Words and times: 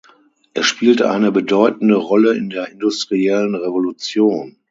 Er 0.55 0.63
spielte 0.63 1.11
eine 1.11 1.31
bedeutende 1.31 1.93
Rolle 1.93 2.33
in 2.35 2.49
der 2.49 2.69
industriellen 2.71 3.53
Revolution. 3.53 4.55